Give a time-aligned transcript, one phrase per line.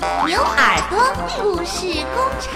[0.00, 0.96] 牛耳朵
[1.42, 2.54] 故事工厂，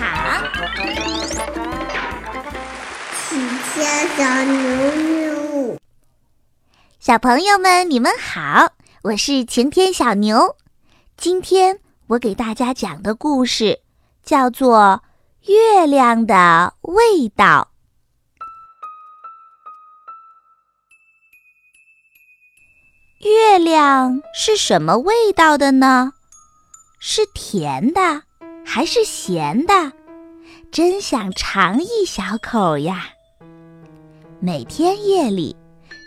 [3.17, 3.35] 喜
[3.75, 4.55] 家小牛
[4.93, 5.77] 牛，
[7.01, 10.57] 小朋友们，你们好，我是晴天小牛。
[11.17, 13.81] 今天我给大家讲的故事
[14.23, 15.03] 叫做
[15.53, 17.73] 《月亮的味道》。
[23.27, 26.13] 月亮是什么味道的呢？
[27.05, 28.23] 是甜的
[28.65, 29.75] 还是咸的？
[30.71, 33.07] 真想尝一小口呀！
[34.39, 35.57] 每天夜里，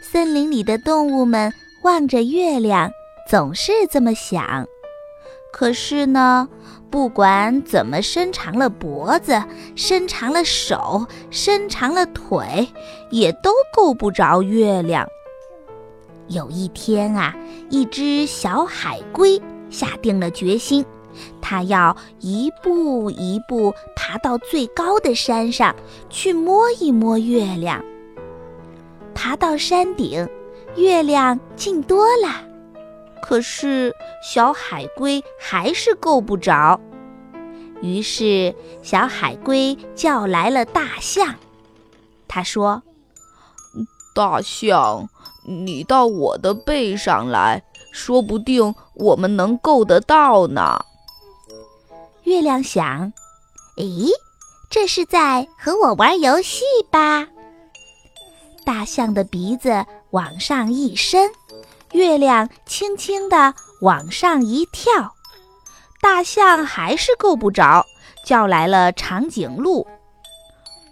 [0.02, 1.52] 森林里的动物们
[1.84, 2.90] 望着月亮，
[3.30, 4.66] 总是这么想。
[5.52, 6.48] 可是呢，
[6.90, 9.43] 不管怎么伸长了脖子、
[9.76, 12.70] 伸长了手、伸长了腿，
[13.12, 15.05] 也都够不着月亮。
[16.30, 17.35] 有一天啊，
[17.70, 19.41] 一只小海龟
[19.75, 20.85] 下定了决心，
[21.41, 25.76] 它要一步一步爬到最高的山上
[26.09, 27.84] 去摸一摸月亮。
[29.13, 30.26] 爬到山顶，
[30.77, 32.41] 月亮近多了，
[33.21, 36.79] 可是小海龟还是够不着。
[37.82, 41.35] 于是，小海龟叫来了大象，
[42.29, 42.82] 他说
[44.15, 45.10] ：“大象。”
[45.48, 47.62] 你到我的背上来
[47.96, 50.84] 说不定我们能够得到呢。
[52.24, 53.13] 月亮想
[53.79, 54.10] ：“咦，
[54.70, 57.26] 这是在和我玩游戏吧？”
[58.66, 61.32] 大象的鼻子往上一伸，
[61.93, 65.13] 月亮轻轻地往上一跳，
[66.01, 67.85] 大象还是够不着，
[68.25, 69.88] 叫来了长颈鹿。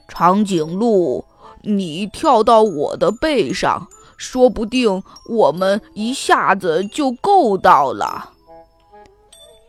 [0.08, 1.26] 长颈鹿，
[1.64, 3.90] 你跳到我的背上。
[4.24, 8.30] 说不定我们一下子就够到了。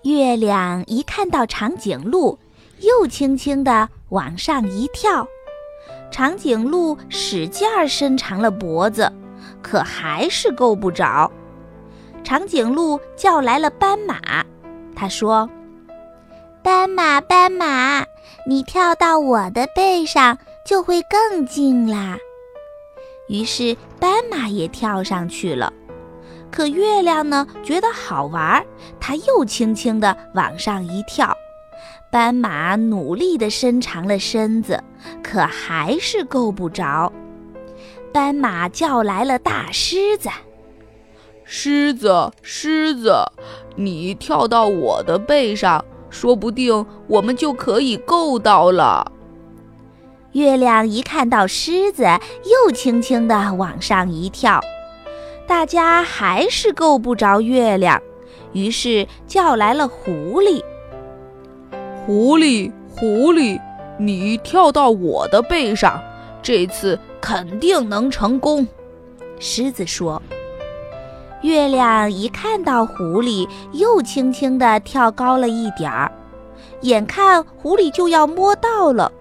[0.04, 2.38] 月亮一看到长颈鹿，
[2.78, 5.26] 又轻轻地往上一跳。
[6.08, 9.12] 长颈鹿使劲儿伸长了脖子，
[9.60, 11.28] 可还是够不着。
[12.22, 14.44] 长颈鹿叫来了斑马，
[14.94, 15.50] 他说
[16.62, 18.04] ：“斑马，斑马，
[18.46, 22.16] 你跳到我的背上，就会更近啦。”
[23.28, 25.72] 于是斑马也跳上去了，
[26.50, 27.46] 可月亮呢？
[27.62, 28.64] 觉得好玩，
[29.00, 31.34] 它又轻轻地往上一跳。
[32.10, 34.82] 斑马努力地伸长了身子，
[35.22, 37.12] 可还是够不着。
[38.12, 40.28] 斑马叫来了大狮子
[41.42, 43.16] ：“狮子，狮子，
[43.74, 49.10] 你跳到我的背上，说不定我们就可以够到了。”
[50.34, 52.02] 月亮一看到狮子，
[52.44, 54.60] 又轻轻地往上一跳，
[55.46, 58.02] 大家还是够不着月亮，
[58.52, 60.60] 于是叫来了狐狸。
[62.04, 63.60] 狐狸，狐狸，
[63.96, 66.02] 你跳到我的背上，
[66.42, 68.66] 这次肯定能成功。
[69.38, 70.20] 狮子说。
[71.42, 76.10] 月亮一看到狐狸，又轻轻地跳高了一点儿，
[76.80, 79.12] 眼看狐狸就要摸到了。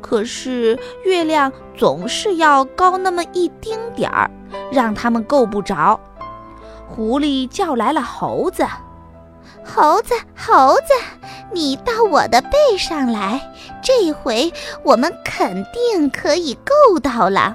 [0.00, 4.30] 可是月亮总是要高那么一丁点儿，
[4.72, 5.98] 让他们够不着。
[6.88, 8.66] 狐狸叫来了猴子
[9.62, 10.94] ：“猴子，猴子，
[11.52, 17.54] 你到我的背上来，这回我们肯定可以够到了。”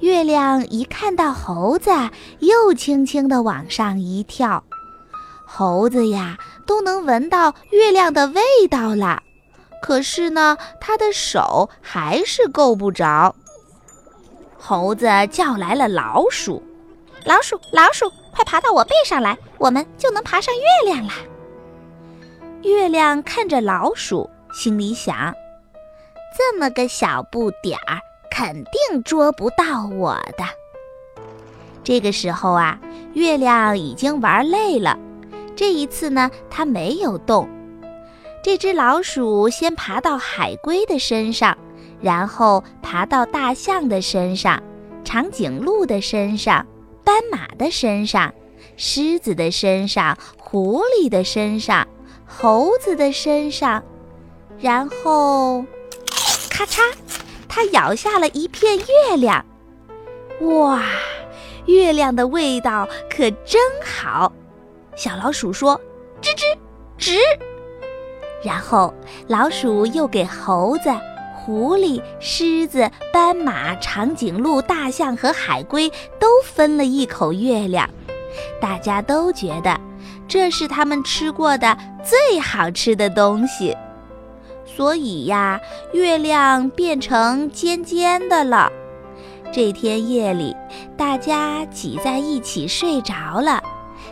[0.00, 1.90] 月亮一看到猴子，
[2.40, 4.62] 又轻轻地往上一跳。
[5.44, 6.36] 猴子呀，
[6.66, 9.22] 都能闻到月亮的味道了。
[9.80, 13.34] 可是呢，他的手还是够不着。
[14.58, 16.62] 猴子叫来了老鼠
[17.24, 21.14] ：“老鼠，老鼠，快爬到我背上来，我们就能爬上月亮啦！”
[22.62, 25.32] 月亮看着老鼠，心里想
[26.36, 28.00] ：“这么个小不点儿，
[28.30, 30.44] 肯定捉不到我的。”
[31.84, 32.78] 这个时候啊，
[33.14, 34.98] 月亮已经玩累了，
[35.56, 37.48] 这一次呢，它没有动。
[38.42, 41.56] 这只老鼠先爬到海龟的身上，
[42.00, 44.62] 然后爬到大象的身上、
[45.04, 46.66] 长颈鹿的身上、
[47.04, 48.32] 斑马的身上、
[48.76, 51.86] 狮子的身上、狐狸的身上、
[52.24, 53.82] 猴子的身上，
[54.58, 55.64] 然后，
[56.48, 56.80] 咔嚓，
[57.48, 59.44] 它咬下了一片月亮。
[60.42, 60.82] 哇，
[61.66, 64.32] 月亮的味道可真好！
[64.96, 65.78] 小老鼠说
[66.22, 66.56] ：“吱吱
[66.98, 67.18] 吱。”
[68.42, 68.94] 然后，
[69.26, 70.90] 老鼠又给猴子、
[71.34, 75.90] 狐狸、狮子、斑马、长颈鹿、大象和海龟
[76.20, 77.88] 都分了一口月亮。
[78.60, 79.80] 大家都觉得
[80.28, 83.76] 这是他们吃过的最好吃的东西。
[84.64, 85.60] 所以呀，
[85.92, 88.70] 月亮变成尖尖的了。
[89.50, 90.54] 这天夜里，
[90.96, 93.60] 大家挤在一起睡着了，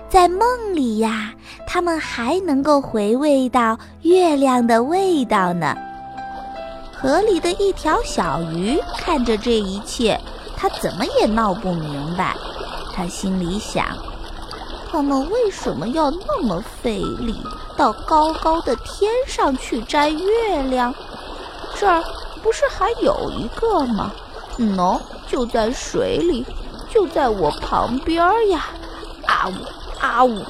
[0.09, 0.41] 在梦
[0.75, 1.33] 里呀，
[1.67, 5.75] 他们还能够回味到月亮的味道呢。
[6.95, 10.19] 河里的一条小鱼看着这一切，
[10.57, 12.35] 它怎么也闹不明白。
[12.95, 13.85] 它心里想：
[14.91, 17.39] 他们为什么要那么费力，
[17.77, 20.95] 到高高的天上去摘月亮？
[21.79, 22.03] 这儿
[22.43, 24.13] 不是还有一个吗？
[24.59, 24.99] 喏，
[25.29, 26.47] 就在水里，
[26.89, 28.69] 就在我旁边呀！
[29.27, 29.53] 啊呜
[30.01, 30.45] 啊呜！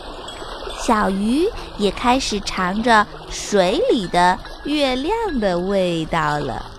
[0.78, 1.48] 小鱼
[1.78, 6.75] 也开始尝着水里的月亮的味道了。